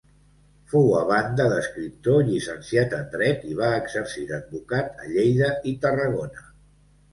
Fou, 0.69 0.87
a 1.01 1.01
banda 1.11 1.45
d'escriptor, 1.51 2.17
llicenciat 2.29 2.97
en 3.01 3.05
dret 3.13 3.45
i 3.51 3.59
va 3.61 3.71
exercir 3.83 4.27
d'advocat 4.33 5.07
a 5.07 5.13
Lleida 5.15 5.53
i 5.75 5.79
Tarragona. 5.87 6.51